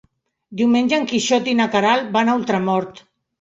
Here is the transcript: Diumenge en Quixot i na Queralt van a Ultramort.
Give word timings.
Diumenge 0.61 0.97
en 1.01 1.05
Quixot 1.11 1.51
i 1.51 1.53
na 1.59 1.67
Queralt 1.75 2.09
van 2.17 2.33
a 2.33 2.37
Ultramort. 2.41 3.05